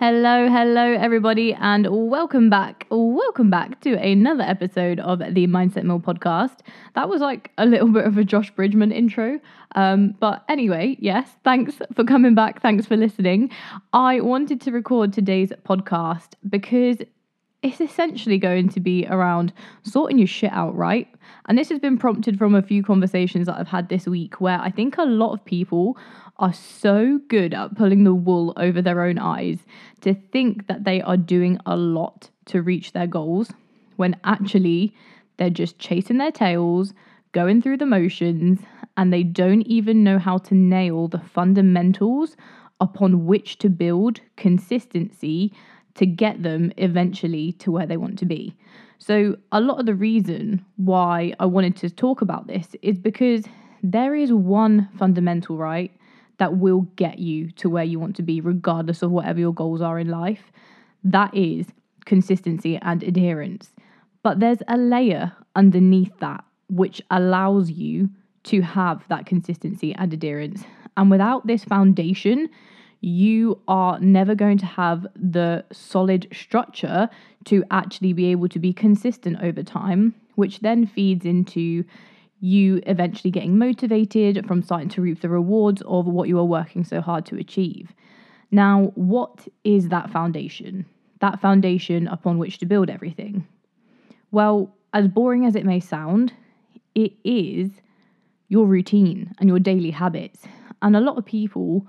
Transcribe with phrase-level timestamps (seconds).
[0.00, 2.86] Hello, hello, everybody, and welcome back.
[2.88, 6.58] Welcome back to another episode of the Mindset Mill podcast.
[6.94, 9.40] That was like a little bit of a Josh Bridgman intro.
[9.74, 12.62] Um, but anyway, yes, thanks for coming back.
[12.62, 13.50] Thanks for listening.
[13.92, 16.98] I wanted to record today's podcast because
[17.62, 21.08] it's essentially going to be around sorting your shit out, right?
[21.46, 24.60] And this has been prompted from a few conversations that I've had this week where
[24.60, 25.98] I think a lot of people
[26.38, 29.58] are so good at pulling the wool over their own eyes
[30.02, 33.52] to think that they are doing a lot to reach their goals
[33.96, 34.94] when actually
[35.36, 36.94] they're just chasing their tails,
[37.32, 38.60] going through the motions,
[38.96, 42.36] and they don't even know how to nail the fundamentals
[42.80, 45.52] upon which to build consistency
[45.98, 48.54] to get them eventually to where they want to be.
[48.98, 53.44] So, a lot of the reason why I wanted to talk about this is because
[53.82, 55.92] there is one fundamental, right,
[56.38, 59.80] that will get you to where you want to be, regardless of whatever your goals
[59.80, 60.52] are in life.
[61.02, 61.66] That is
[62.04, 63.72] consistency and adherence.
[64.22, 68.08] But there's a layer underneath that which allows you
[68.44, 70.62] to have that consistency and adherence.
[70.96, 72.48] And without this foundation,
[73.00, 77.08] you are never going to have the solid structure
[77.44, 81.84] to actually be able to be consistent over time, which then feeds into
[82.40, 86.84] you eventually getting motivated from starting to reap the rewards of what you are working
[86.84, 87.92] so hard to achieve.
[88.50, 90.86] Now, what is that foundation?
[91.20, 93.46] That foundation upon which to build everything?
[94.30, 96.32] Well, as boring as it may sound,
[96.94, 97.70] it is
[98.48, 100.44] your routine and your daily habits.
[100.80, 101.86] And a lot of people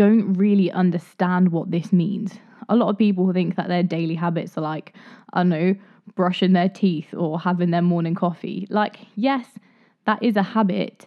[0.00, 2.32] don't really understand what this means.
[2.70, 4.94] A lot of people think that their daily habits are like,
[5.34, 5.74] I don't know,
[6.14, 8.66] brushing their teeth or having their morning coffee.
[8.70, 9.46] Like, yes,
[10.06, 11.06] that is a habit.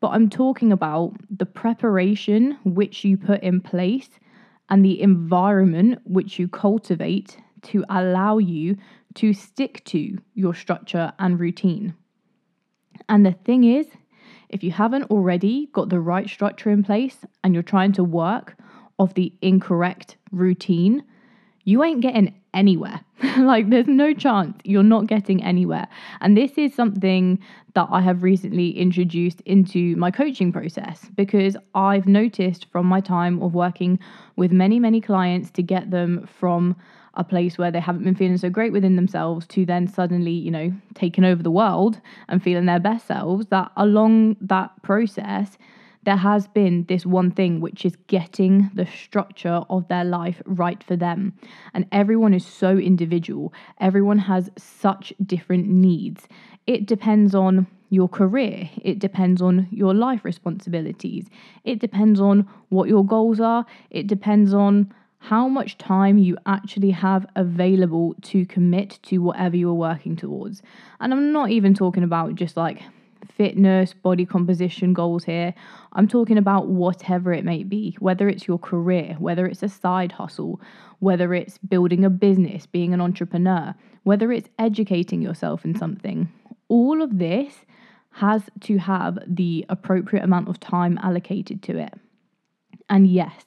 [0.00, 4.10] But I'm talking about the preparation which you put in place
[4.68, 7.36] and the environment which you cultivate
[7.70, 8.76] to allow you
[9.14, 11.94] to stick to your structure and routine.
[13.08, 13.86] And the thing is,
[14.52, 18.54] if you haven't already got the right structure in place and you're trying to work
[18.98, 21.02] off the incorrect routine,
[21.64, 23.00] you ain't getting anywhere.
[23.38, 25.88] like, there's no chance you're not getting anywhere.
[26.20, 27.38] And this is something
[27.74, 33.42] that I have recently introduced into my coaching process because I've noticed from my time
[33.42, 33.98] of working
[34.36, 36.76] with many, many clients to get them from
[37.14, 40.50] a place where they haven't been feeling so great within themselves to then suddenly, you
[40.50, 45.58] know, taking over the world and feeling their best selves, that along that process,
[46.04, 50.82] there has been this one thing, which is getting the structure of their life right
[50.82, 51.34] for them.
[51.74, 56.26] And everyone is so individual, everyone has such different needs.
[56.66, 61.26] It depends on your career, it depends on your life responsibilities,
[61.62, 66.90] it depends on what your goals are, it depends on how much time you actually
[66.90, 70.62] have available to commit to whatever you're working towards.
[70.98, 72.82] And I'm not even talking about just like
[73.30, 75.54] fitness, body composition goals here.
[75.92, 80.10] I'm talking about whatever it may be, whether it's your career, whether it's a side
[80.10, 80.60] hustle,
[80.98, 86.32] whether it's building a business, being an entrepreneur, whether it's educating yourself in something.
[86.66, 87.58] All of this
[88.10, 91.94] has to have the appropriate amount of time allocated to it.
[92.90, 93.44] And yes,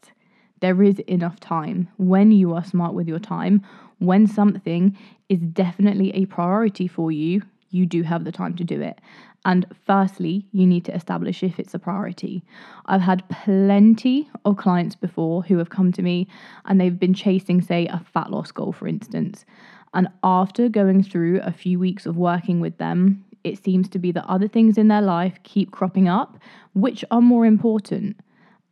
[0.62, 3.64] there is enough time when you are smart with your time,
[4.00, 4.98] when something
[5.30, 9.00] is definitely a priority for you, you do have the time to do it.
[9.46, 12.44] And firstly, you need to establish if it's a priority.
[12.88, 16.28] I've had plenty of clients before who have come to me
[16.66, 19.46] and they've been chasing, say, a fat loss goal, for instance.
[19.94, 24.12] And after going through a few weeks of working with them, it seems to be
[24.14, 26.40] that other things in their life keep cropping up,
[26.74, 28.20] which are more important.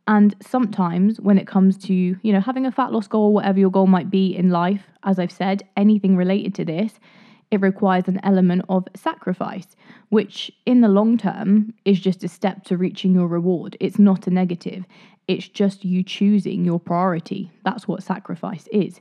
[0.06, 3.70] And sometimes when it comes to, you know, having a fat loss goal, whatever your
[3.70, 7.00] goal might be in life, as I've said, anything related to this,
[7.50, 9.76] it requires an element of sacrifice,
[10.10, 13.76] which in the long term is just a step to reaching your reward.
[13.80, 14.84] It's not a negative,
[15.26, 17.50] it's just you choosing your priority.
[17.64, 19.00] That's what sacrifice is.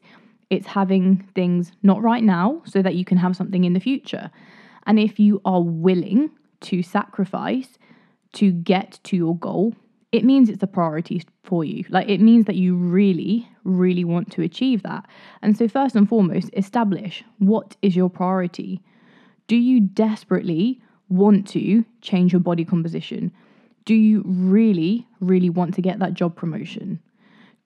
[0.49, 4.29] It's having things not right now so that you can have something in the future.
[4.85, 6.29] And if you are willing
[6.61, 7.77] to sacrifice
[8.33, 9.73] to get to your goal,
[10.13, 11.83] it means it's a priority for you.
[11.89, 15.05] Like it means that you really, really want to achieve that.
[15.41, 18.81] And so, first and foremost, establish what is your priority.
[19.47, 20.79] Do you desperately
[21.09, 23.31] want to change your body composition?
[23.85, 26.99] Do you really, really want to get that job promotion?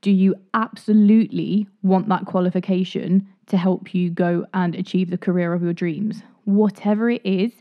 [0.02, 5.62] Do you absolutely want that qualification to help you go and achieve the career of
[5.62, 6.24] your dreams?
[6.46, 7.52] Whatever it is,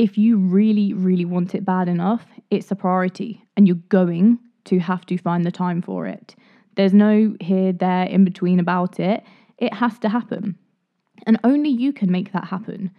[0.00, 4.78] if you really, really want it bad enough, it's a priority and you're going to
[4.78, 6.34] have to find the time for it.
[6.76, 9.22] There's no here, there, in between about it.
[9.58, 10.56] It has to happen.
[11.26, 12.90] And only you can make that happen.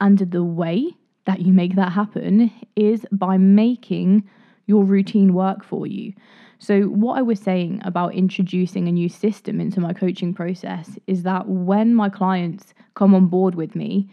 [0.00, 0.96] And the way
[1.26, 4.28] that you make that happen is by making
[4.66, 6.12] your routine work for you.
[6.58, 11.22] So, what I was saying about introducing a new system into my coaching process is
[11.22, 14.10] that when my clients come on board with me,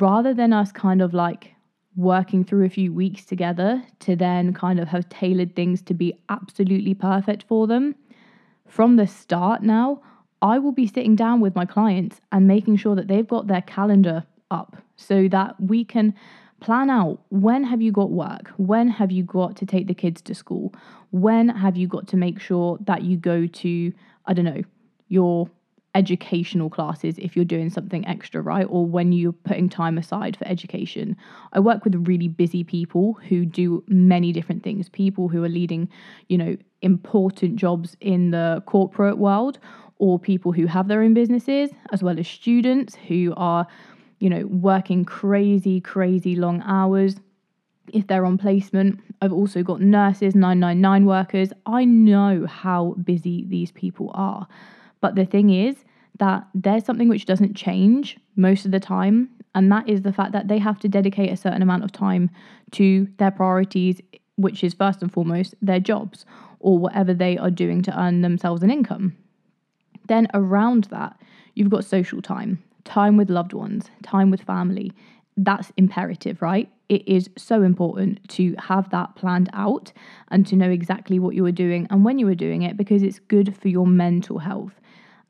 [0.00, 1.54] rather than us kind of like
[1.96, 6.14] working through a few weeks together to then kind of have tailored things to be
[6.30, 7.94] absolutely perfect for them,
[8.66, 10.00] from the start now,
[10.40, 13.62] I will be sitting down with my clients and making sure that they've got their
[13.62, 16.14] calendar up so that we can
[16.60, 20.22] plan out when have you got work when have you got to take the kids
[20.22, 20.72] to school
[21.10, 23.92] when have you got to make sure that you go to
[24.26, 24.62] i don't know
[25.08, 25.50] your
[25.94, 30.48] educational classes if you're doing something extra right or when you're putting time aside for
[30.48, 31.14] education
[31.52, 35.88] i work with really busy people who do many different things people who are leading
[36.28, 39.58] you know important jobs in the corporate world
[39.98, 43.66] or people who have their own businesses as well as students who are
[44.22, 47.16] you know, working crazy, crazy long hours.
[47.92, 51.52] If they're on placement, I've also got nurses, 999 workers.
[51.66, 54.46] I know how busy these people are.
[55.02, 55.84] But the thing is
[56.18, 60.32] that there's something which doesn't change most of the time, and that is the fact
[60.32, 62.30] that they have to dedicate a certain amount of time
[62.70, 64.00] to their priorities,
[64.36, 66.24] which is first and foremost their jobs
[66.60, 69.14] or whatever they are doing to earn themselves an income.
[70.08, 71.20] Then around that,
[71.54, 74.92] you've got social time time with loved ones, time with family.
[75.36, 76.68] That's imperative, right?
[76.88, 79.92] It is so important to have that planned out
[80.28, 83.02] and to know exactly what you are doing and when you are doing it because
[83.02, 84.80] it's good for your mental health.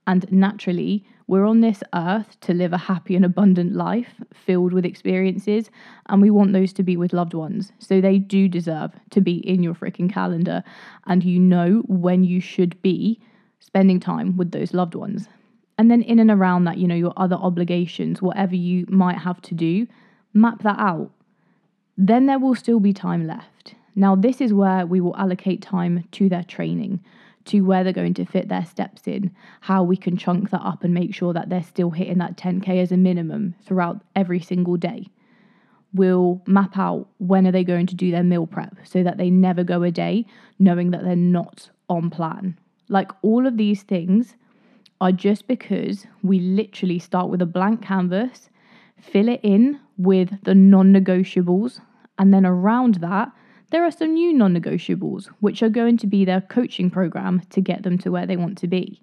[0.06, 4.84] And naturally, we're on this earth to live a happy and abundant life filled with
[4.84, 5.70] experiences,
[6.06, 7.72] and we want those to be with loved ones.
[7.78, 10.64] So they do deserve to be in your freaking calendar,
[11.06, 13.20] and you know when you should be
[13.60, 15.28] spending time with those loved ones.
[15.78, 19.40] And then in and around that, you know, your other obligations, whatever you might have
[19.42, 19.86] to do,
[20.34, 21.10] map that out.
[21.96, 23.74] Then there will still be time left.
[23.94, 27.00] Now, this is where we will allocate time to their training,
[27.46, 30.84] to where they're going to fit their steps in, how we can chunk that up
[30.84, 34.76] and make sure that they're still hitting that 10K as a minimum throughout every single
[34.76, 35.06] day.
[35.94, 39.28] We'll map out when are they going to do their meal prep so that they
[39.28, 40.24] never go a day
[40.58, 42.58] knowing that they're not on plan.
[42.88, 44.34] Like all of these things
[45.00, 48.48] are just because we literally start with a blank canvas,
[49.00, 51.80] fill it in with the non negotiables,
[52.18, 53.32] and then around that,
[53.72, 57.60] there are some new non negotiables, which are going to be their coaching program to
[57.60, 59.00] get them to where they want to be.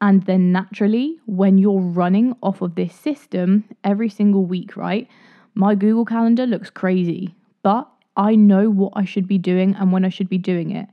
[0.00, 5.08] And then naturally, when you're running off of this system every single week, right?
[5.54, 10.04] My Google Calendar looks crazy, but I know what I should be doing and when
[10.04, 10.86] I should be doing it.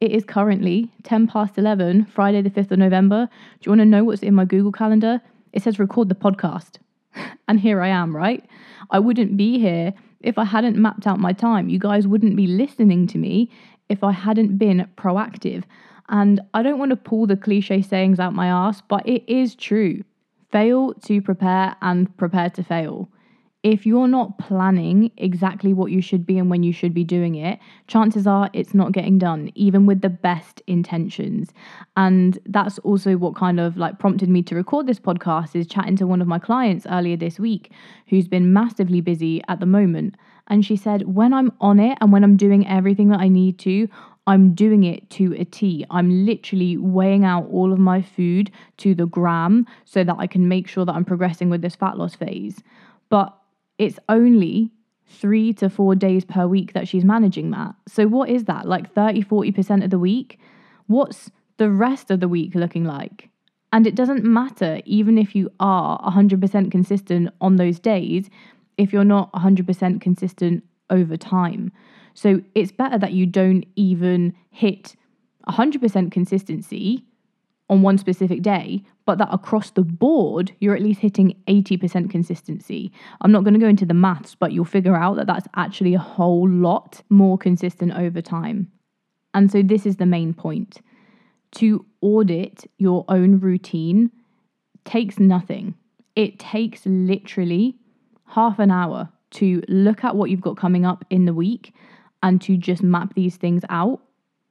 [0.00, 3.28] It is currently 10 past 11, Friday, the 5th of November.
[3.60, 5.20] Do you want to know what's in my Google Calendar?
[5.52, 6.78] It says record the podcast.
[7.48, 8.44] and here I am, right?
[8.90, 9.92] I wouldn't be here
[10.24, 11.68] if I hadn't mapped out my time.
[11.68, 13.50] You guys wouldn't be listening to me
[13.88, 15.64] if I hadn't been proactive.
[16.08, 19.54] And I don't want to pull the cliche sayings out my ass, but it is
[19.54, 20.02] true.
[20.50, 23.08] Fail to prepare and prepare to fail
[23.64, 27.34] if you're not planning exactly what you should be and when you should be doing
[27.34, 31.50] it, chances are it's not getting done, even with the best intentions.
[31.96, 35.96] And that's also what kind of like prompted me to record this podcast is chatting
[35.96, 37.72] to one of my clients earlier this week
[38.08, 40.14] who's been massively busy at the moment.
[40.48, 43.58] And she said, when I'm on it and when I'm doing everything that I need
[43.60, 43.88] to,
[44.26, 45.86] I'm doing it to a T.
[45.90, 50.48] I'm literally weighing out all of my food to the gram so that I can
[50.48, 52.62] make sure that I'm progressing with this fat loss phase.
[53.08, 53.34] But
[53.78, 54.70] it's only
[55.06, 57.74] three to four days per week that she's managing that.
[57.86, 58.66] So, what is that?
[58.66, 60.38] Like 30, 40% of the week?
[60.86, 63.28] What's the rest of the week looking like?
[63.72, 68.30] And it doesn't matter, even if you are 100% consistent on those days,
[68.78, 71.72] if you're not 100% consistent over time.
[72.14, 74.96] So, it's better that you don't even hit
[75.48, 77.04] 100% consistency
[77.68, 82.92] on one specific day, but that across the board, you're at least hitting 80% consistency.
[83.20, 85.94] I'm not going to go into the maths, but you'll figure out that that's actually
[85.94, 88.70] a whole lot more consistent over time.
[89.32, 90.80] And so, this is the main point.
[91.52, 94.10] To audit your own routine
[94.84, 95.74] takes nothing,
[96.16, 97.76] it takes literally
[98.26, 101.74] half an hour to look at what you've got coming up in the week
[102.22, 104.00] and to just map these things out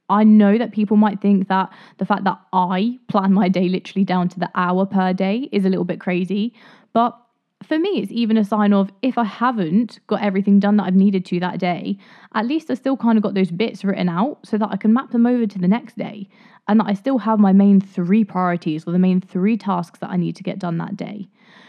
[0.09, 4.03] I know that people might think that the fact that I plan my day literally
[4.03, 6.53] down to the hour per day is a little bit crazy,
[6.93, 7.17] but
[7.63, 10.95] for me, it's even a sign of if I haven't got everything done that I've
[10.95, 11.97] needed to that day,
[12.35, 14.93] at least I still kind of got those bits written out so that I can
[14.93, 16.27] map them over to the next day
[16.67, 20.09] and that I still have my main three priorities or the main three tasks that
[20.09, 21.27] I need to get done that day.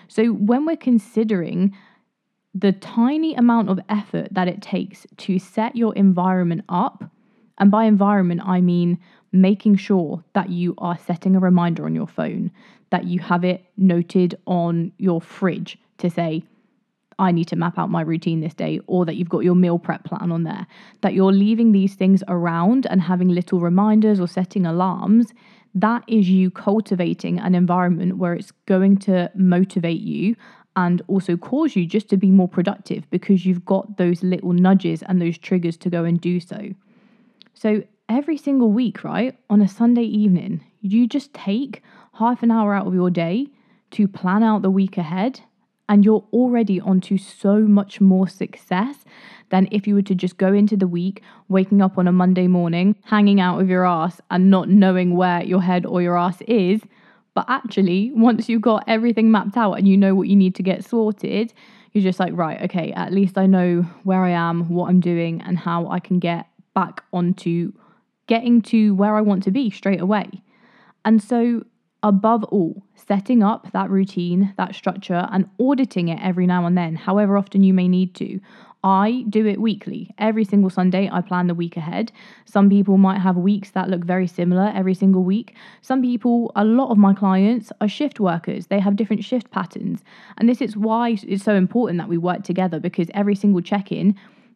[0.08, 1.76] So when we're considering
[2.54, 7.10] the tiny amount of effort that it takes to set your environment up,
[7.58, 8.98] and by environment, I mean
[9.32, 12.50] making sure that you are setting a reminder on your phone,
[12.90, 16.44] that you have it noted on your fridge to say,
[17.18, 19.78] I need to map out my routine this day, or that you've got your meal
[19.78, 20.66] prep plan on there,
[21.00, 25.32] that you're leaving these things around and having little reminders or setting alarms,
[25.74, 30.36] that is you cultivating an environment where it's going to motivate you
[30.76, 35.02] and also cause you just to be more productive because you've got those little nudges
[35.02, 36.74] and those triggers to go and do so.
[37.54, 41.82] So, every single week, right, on a Sunday evening, you just take
[42.14, 43.48] half an hour out of your day
[43.92, 45.40] to plan out the week ahead
[45.88, 49.04] and you're already onto so much more success
[49.50, 52.46] than if you were to just go into the week, waking up on a Monday
[52.46, 56.40] morning, hanging out with your ass, and not knowing where your head or your ass
[56.48, 56.80] is.
[57.34, 60.62] But actually, once you've got everything mapped out and you know what you need to
[60.62, 61.52] get sorted,
[61.92, 65.42] you're just like, right, okay, at least I know where I am, what I'm doing,
[65.42, 67.72] and how I can get back onto
[68.26, 70.42] getting to where I want to be straight away.
[71.04, 71.64] And so
[72.02, 76.94] above all, setting up that routine, that structure, and auditing it every now and then,
[76.94, 78.40] however often you may need to.
[78.84, 80.10] I do it weekly.
[80.18, 82.12] Every single Sunday, I plan the week ahead.
[82.44, 85.54] Some people might have weeks that look very similar every single week.
[85.80, 88.66] Some people, a lot of my clients are shift workers.
[88.66, 90.04] They have different shift patterns.
[90.36, 93.90] And this is why it's so important that we work together because every single check
[93.90, 94.14] in,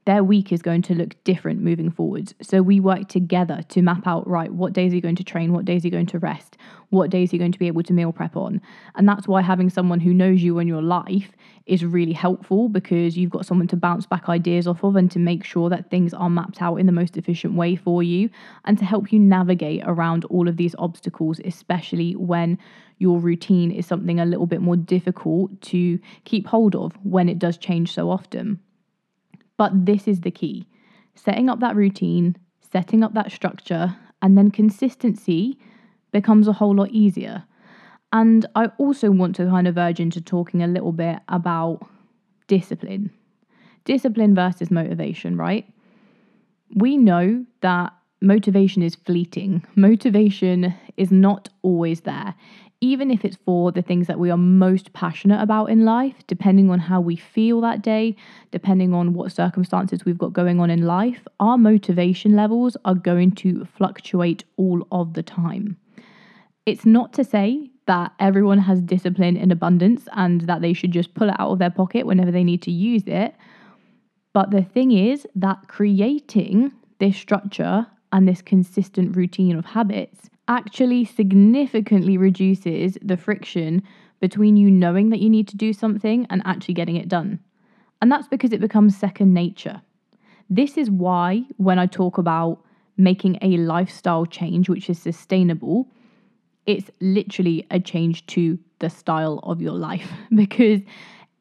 [0.09, 2.33] their week is going to look different moving forwards.
[2.41, 5.53] So we work together to map out right what days are you going to train,
[5.53, 6.57] what days are you going to rest,
[6.89, 8.63] what days are you going to be able to meal prep on.
[8.95, 11.33] And that's why having someone who knows you and your life
[11.67, 15.19] is really helpful because you've got someone to bounce back ideas off of and to
[15.19, 18.31] make sure that things are mapped out in the most efficient way for you
[18.65, 22.57] and to help you navigate around all of these obstacles, especially when
[22.97, 27.39] your routine is something a little bit more difficult to keep hold of when it
[27.39, 28.59] does change so often.
[29.59, 30.67] But this is the key
[31.15, 35.59] setting up that routine, setting up that structure, and then consistency
[36.13, 37.45] becomes a whole lot easier.
[38.13, 41.81] And I also want to kind of verge into talking a little bit about
[42.47, 43.11] discipline.
[43.85, 45.67] Discipline versus motivation, right?
[46.75, 49.65] We know that motivation is fleeting.
[49.75, 52.35] Motivation is not always there
[52.81, 56.71] even if it's for the things that we are most passionate about in life, depending
[56.71, 58.15] on how we feel that day,
[58.53, 63.33] depending on what circumstances we've got going on in life, our motivation levels are going
[63.33, 65.77] to fluctuate all of the time.
[66.67, 71.15] It's not to say that everyone has discipline in abundance and that they should just
[71.15, 73.35] pull it out of their pocket whenever they need to use it.
[74.35, 81.05] But the thing is that creating this structure and this consistent routine of habits actually
[81.05, 83.83] significantly reduces the friction
[84.21, 87.39] between you knowing that you need to do something and actually getting it done.
[88.01, 89.83] And that's because it becomes second nature.
[90.51, 92.61] This is why, when I talk about
[92.97, 95.87] making a lifestyle change which is sustainable,
[96.67, 100.81] it's literally a change to the style of your life because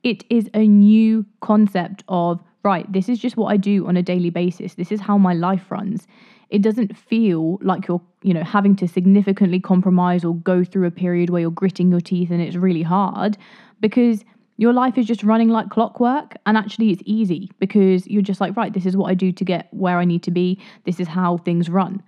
[0.04, 4.04] it is a new concept of, right, this is just what I do on a
[4.04, 4.76] daily basis.
[4.76, 6.08] This is how my life runs
[6.50, 10.92] it doesn't feel like you're you know having to significantly compromise or go through a
[10.92, 13.38] period where you're gritting your teeth and it's really hard
[13.80, 14.24] because
[14.58, 18.56] your life is just running like clockwork and actually it's easy because you're just like
[18.58, 20.60] right this is what I do to get where I need to be.
[20.86, 22.02] This is how things run.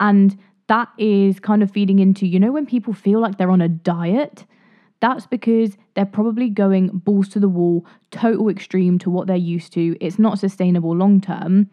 [0.00, 3.60] And that is kind of feeding into you know when people feel like they're on
[3.60, 4.44] a diet
[5.00, 9.70] that's because they're probably going balls to the wall total extreme to what they're used
[9.74, 9.94] to.
[10.00, 11.68] It's not sustainable long term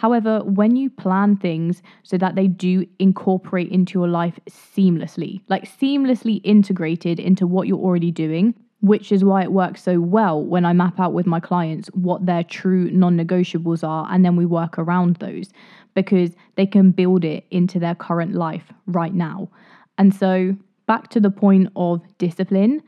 [0.00, 5.64] However, when you plan things so that they do incorporate into your life seamlessly, like
[5.64, 10.64] seamlessly integrated into what you're already doing, which is why it works so well when
[10.64, 14.46] I map out with my clients what their true non negotiables are, and then we
[14.46, 15.50] work around those
[15.92, 19.50] because they can build it into their current life right now.
[19.98, 22.82] And so, back to the point of discipline,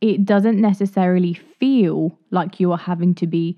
[0.00, 3.56] it doesn't necessarily feel like you are having to be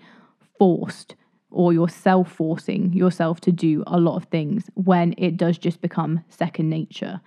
[0.58, 1.14] forced
[1.50, 5.80] or you're self forcing yourself to do a lot of things when it does just
[5.80, 7.20] become second nature.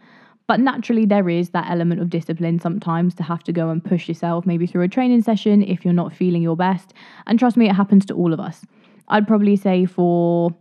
[0.47, 4.07] But naturally, there is that element of discipline sometimes to have to go and push
[4.07, 6.93] yourself, maybe through a training session if you're not feeling your best.
[7.25, 8.65] And trust me, it happens to all of us.
[9.07, 10.53] I'd probably say for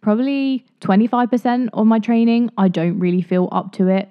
[0.00, 4.08] probably 25% of my training, I don't really feel up to it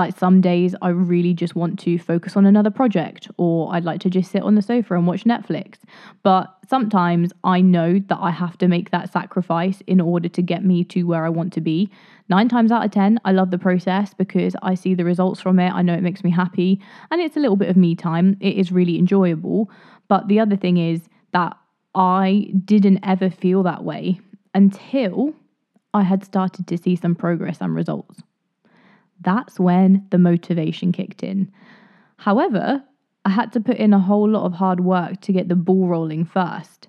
[0.00, 4.00] Like some days, I really just want to focus on another project, or I'd like
[4.00, 5.74] to just sit on the sofa and watch Netflix.
[6.22, 10.64] But sometimes I know that I have to make that sacrifice in order to get
[10.64, 11.90] me to where I want to be.
[12.30, 15.58] Nine times out of 10, I love the process because I see the results from
[15.58, 15.70] it.
[15.70, 16.80] I know it makes me happy,
[17.10, 18.38] and it's a little bit of me time.
[18.40, 19.70] It is really enjoyable.
[20.08, 21.58] But the other thing is that
[21.94, 24.18] I didn't ever feel that way
[24.54, 25.34] until
[25.92, 28.22] I had started to see some progress and results
[29.20, 31.50] that's when the motivation kicked in.
[32.16, 32.82] However,
[33.24, 35.86] I had to put in a whole lot of hard work to get the ball
[35.86, 36.88] rolling first.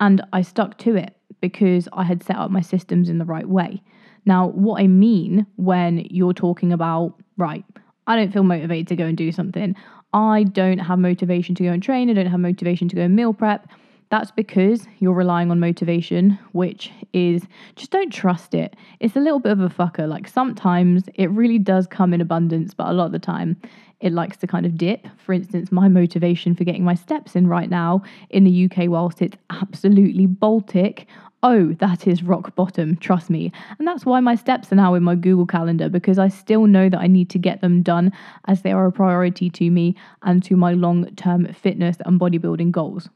[0.00, 3.48] And I stuck to it because I had set up my systems in the right
[3.48, 3.82] way.
[4.24, 7.64] Now, what I mean when you're talking about, right,
[8.06, 9.74] I don't feel motivated to go and do something,
[10.12, 13.16] I don't have motivation to go and train, I don't have motivation to go and
[13.16, 13.68] meal prep,
[14.12, 18.76] that's because you're relying on motivation, which is just don't trust it.
[19.00, 20.06] It's a little bit of a fucker.
[20.06, 23.56] Like sometimes it really does come in abundance, but a lot of the time
[24.00, 25.06] it likes to kind of dip.
[25.16, 29.22] For instance, my motivation for getting my steps in right now in the UK, whilst
[29.22, 31.06] it's absolutely Baltic,
[31.42, 33.50] oh, that is rock bottom, trust me.
[33.78, 36.90] And that's why my steps are now in my Google Calendar because I still know
[36.90, 38.12] that I need to get them done
[38.46, 42.72] as they are a priority to me and to my long term fitness and bodybuilding
[42.72, 43.08] goals.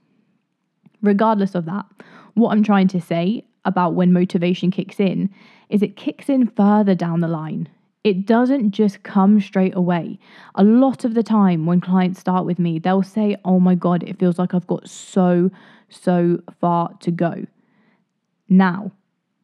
[1.03, 1.87] Regardless of that,
[2.35, 5.31] what I'm trying to say about when motivation kicks in
[5.69, 7.69] is it kicks in further down the line.
[8.05, 10.19] It doesn't just come straight away.
[10.55, 14.05] A lot of the time, when clients start with me, they'll say, Oh my God,
[14.05, 15.51] it feels like I've got so,
[15.89, 17.47] so far to go.
[18.49, 18.93] Now,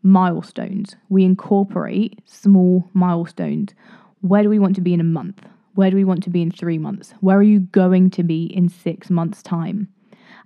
[0.03, 0.97] milestones.
[1.09, 3.75] We incorporate small milestones.
[4.21, 5.45] Where do we want to be in a month?
[5.75, 7.15] Where do we want to be in three months?
[7.21, 9.89] Where are you going to be in six months' time?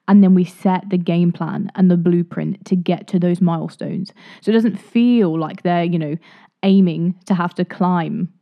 [0.09, 4.13] And then we set the game plan and the blueprint to get to those milestones.
[4.41, 6.17] So it doesn't feel like they're, you know,
[6.63, 8.33] aiming to have to climb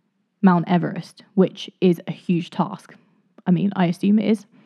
[0.42, 2.94] Mount Everest, which is a huge task.
[3.47, 4.47] I mean, I assume it is.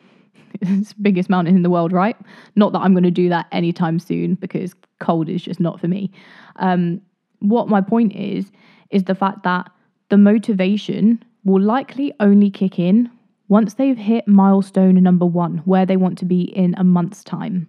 [0.61, 2.17] It's the biggest mountain in the world, right?
[2.55, 5.87] Not that I'm going to do that anytime soon because cold is just not for
[5.87, 6.11] me.
[6.55, 7.01] Um,
[7.37, 8.51] what my point is,
[8.89, 9.69] is the fact that
[10.09, 13.09] the motivation will likely only kick in
[13.49, 17.67] once they've hit milestone number one, where they want to be in a month's time,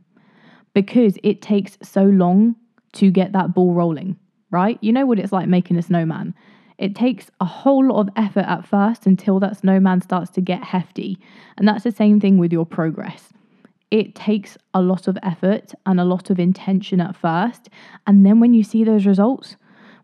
[0.74, 2.54] because it takes so long
[2.92, 4.16] to get that ball rolling,
[4.50, 4.78] right?
[4.80, 6.34] You know what it's like making a snowman.
[6.78, 10.64] It takes a whole lot of effort at first until that snowman starts to get
[10.64, 11.18] hefty.
[11.58, 13.32] And that's the same thing with your progress.
[13.90, 17.68] It takes a lot of effort and a lot of intention at first.
[18.06, 19.56] And then when you see those results,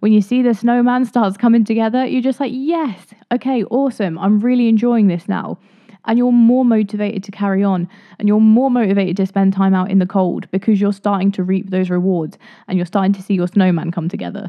[0.07, 4.16] when you see the snowman starts coming together, you're just like, yes, okay, awesome.
[4.21, 5.59] I'm really enjoying this now.
[6.05, 7.88] And you're more motivated to carry on
[8.21, 11.42] and you're more motivated to spend time out in the cold because you're starting to
[11.42, 12.38] reap those rewards
[12.69, 14.49] and you're starting to see your snowman come together.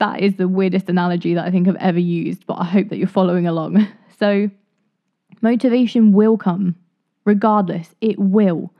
[0.00, 2.96] That is the weirdest analogy that I think I've ever used, but I hope that
[2.96, 3.86] you're following along.
[4.18, 4.50] So,
[5.42, 6.74] motivation will come,
[7.24, 8.72] regardless, it will.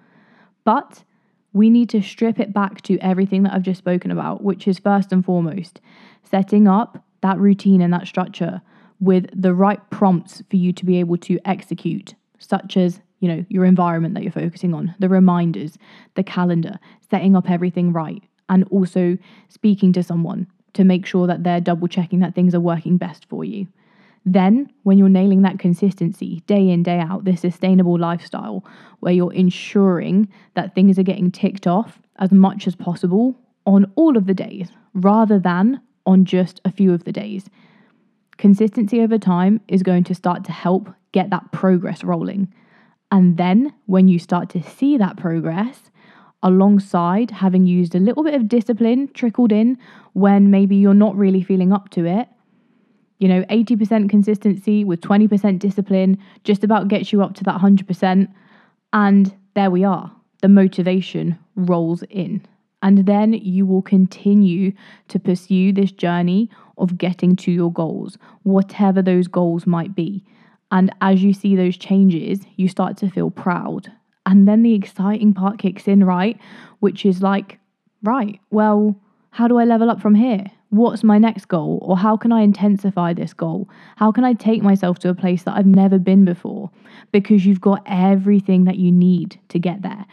[0.65, 1.05] But
[1.53, 4.81] we need to strip it back to everything that I've just spoken about, which is
[4.81, 5.81] first and foremost
[6.31, 8.61] setting up that routine and that structure
[9.01, 13.45] with the right prompts for you to be able to execute, such as you know
[13.49, 15.79] your environment that you're focusing on, the reminders,
[16.15, 16.79] the calendar,
[17.11, 19.17] setting up everything right, and also
[19.49, 23.27] speaking to someone to make sure that they're double checking that things are working best
[23.29, 23.67] for you.
[24.25, 28.65] Then, when you're nailing that consistency day in, day out, this sustainable lifestyle
[29.01, 34.17] where you're ensuring that things are getting ticked off as much as possible on all
[34.17, 37.49] of the days rather than on just a few of the days.
[38.39, 42.53] Consistency over time is going to start to help get that progress rolling.
[43.13, 45.91] And then, when you start to see that progress,
[46.43, 49.77] alongside having used a little bit of discipline trickled in
[50.13, 52.29] when maybe you're not really feeling up to it,
[53.19, 58.33] you know, 80% consistency with 20% discipline just about gets you up to that 100%.
[58.93, 60.13] And there we are.
[60.41, 62.47] The motivation rolls in.
[62.83, 64.73] And then you will continue
[65.09, 70.25] to pursue this journey of getting to your goals, whatever those goals might be.
[70.71, 73.91] And as you see those changes, you start to feel proud.
[74.27, 76.39] And then the exciting part kicks in, right?
[76.81, 77.59] Which is like,
[78.03, 80.45] right, well, how do I level up from here?
[80.71, 83.69] what's my next goal or how can I intensify this goal?
[83.97, 86.71] How can I take myself to a place that I've never been before?
[87.13, 90.05] Because you've got everything that you need to get there.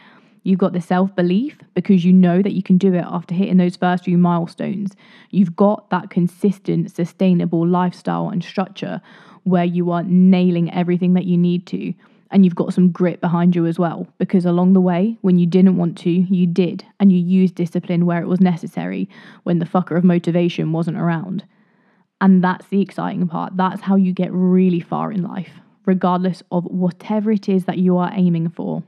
[0.46, 3.56] You've got the self belief because you know that you can do it after hitting
[3.56, 4.92] those first few milestones.
[5.30, 9.00] You've got that consistent, sustainable lifestyle and structure
[9.42, 11.94] where you are nailing everything that you need to
[12.30, 14.06] and you've got some grit behind you as well.
[14.18, 18.06] Because along the way, when you didn't want to, you did, and you used discipline
[18.06, 19.08] where it was necessary
[19.42, 21.44] when the fucker of motivation wasn't around.
[22.20, 23.56] And that's the exciting part.
[23.56, 25.50] That's how you get really far in life,
[25.86, 28.84] regardless of whatever it is that you are aiming for.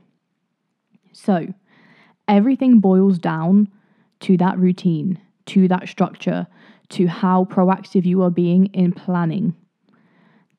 [1.21, 1.53] So,
[2.29, 3.67] everything boils down
[4.21, 6.47] to that routine, to that structure,
[6.89, 9.53] to how proactive you are being in planning.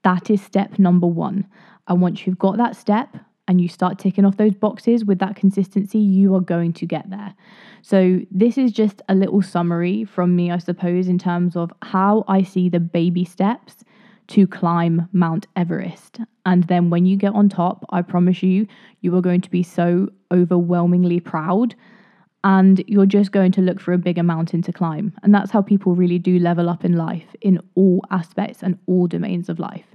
[0.05, 1.47] That is step number one.
[1.89, 3.17] And once you've got that step
[3.49, 7.09] and you start ticking off those boxes with that consistency, you are going to get
[7.09, 7.35] there.
[7.81, 12.25] So, this is just a little summary from me, I suppose, in terms of how
[12.29, 13.83] I see the baby steps
[14.31, 16.21] to climb Mount Everest.
[16.47, 18.67] And then when you get on top, I promise you,
[19.01, 21.75] you are going to be so overwhelmingly proud
[22.43, 25.13] and you're just going to look for a bigger mountain to climb.
[25.23, 29.07] And that's how people really do level up in life in all aspects and all
[29.07, 29.90] domains of life.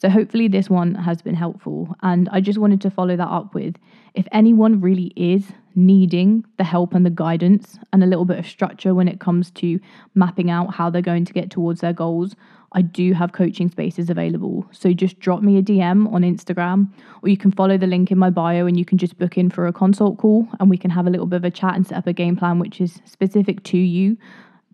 [0.00, 1.94] So, hopefully, this one has been helpful.
[2.02, 3.76] And I just wanted to follow that up with
[4.14, 8.46] if anyone really is needing the help and the guidance and a little bit of
[8.46, 9.78] structure when it comes to
[10.14, 12.34] mapping out how they're going to get towards their goals,
[12.72, 14.66] I do have coaching spaces available.
[14.72, 16.88] So just drop me a DM on Instagram,
[17.22, 19.50] or you can follow the link in my bio and you can just book in
[19.50, 21.86] for a consult call and we can have a little bit of a chat and
[21.86, 24.16] set up a game plan which is specific to you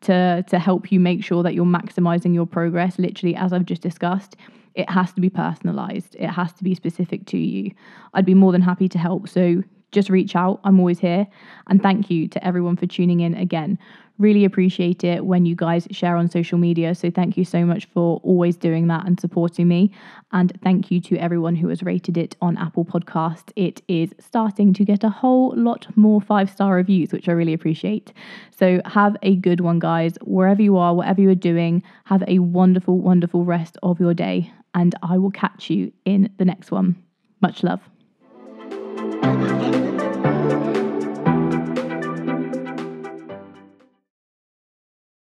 [0.02, 3.82] to, to help you make sure that you're maximizing your progress, literally, as I've just
[3.82, 4.36] discussed.
[4.76, 7.72] It has to be personalized, it has to be specific to you.
[8.14, 9.28] I'd be more than happy to help.
[9.28, 10.60] So just reach out.
[10.64, 11.26] I'm always here.
[11.68, 13.78] And thank you to everyone for tuning in again.
[14.18, 16.94] Really appreciate it when you guys share on social media.
[16.94, 19.90] So thank you so much for always doing that and supporting me.
[20.33, 23.52] And thank you to everyone who has rated it on Apple Podcast.
[23.57, 27.52] It is starting to get a whole lot more five star reviews, which I really
[27.52, 28.14] appreciate.
[28.50, 30.16] So have a good one, guys.
[30.22, 34.50] Wherever you are, whatever you are doing, have a wonderful, wonderful rest of your day.
[34.74, 36.96] And I will catch you in the next one.
[37.42, 37.95] Much love.